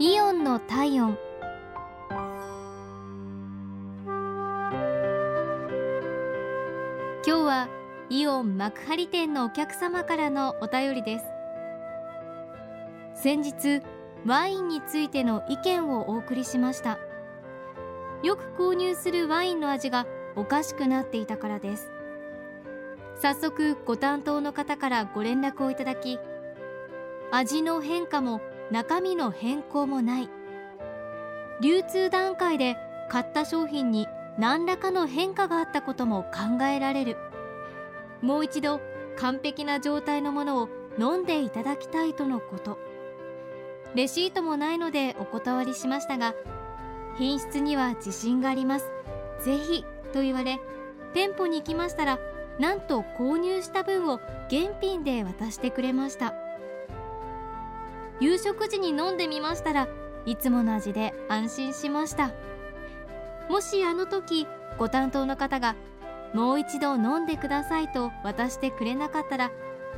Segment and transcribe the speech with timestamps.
[0.00, 1.18] イオンの体温。
[7.26, 7.68] 今日は
[8.08, 11.24] イオン幕張店のお客様からのお便りです。
[13.20, 13.82] 先日
[14.24, 17.00] ワインについての意見をお送りしました。
[18.22, 21.90] よく購入するワインの味がおかしくなっていたからです。
[23.20, 26.20] 早速ご担当の方からご連絡をいただき
[27.32, 28.40] 味の変化も
[28.70, 30.30] 中身の変更もない。
[31.60, 32.76] 流通段階で
[33.08, 34.06] 買った商品に
[34.38, 37.16] 何らかの変化があったことも考えられる。
[38.22, 38.80] もう一度
[39.16, 40.68] 完璧な状態のものを
[40.98, 42.78] 飲んでいただきたいとのこと。
[43.94, 46.34] レシートもないのでお断りしましたが
[47.16, 48.90] 品質には自信があります。
[49.40, 50.60] ぜひと言われ
[51.14, 52.18] 店舗に行きましたら
[52.58, 56.34] なんと購入した分を現品で渡してくれました。
[58.20, 59.88] 夕食時に飲んでみましたら
[60.26, 62.32] いつもの味で安心しました。
[63.48, 64.46] もしあの時
[64.78, 65.74] ご担当の方が
[66.34, 69.50] もう一度飲んでくださいと渡してくれなかったら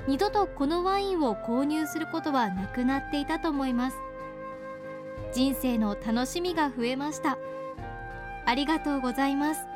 [0.07, 3.97] 二度とこのワインを購入することはなくなっていたと思います。
[5.33, 7.39] 人生の楽しみが増えました。
[8.47, 9.70] ありがとうございます。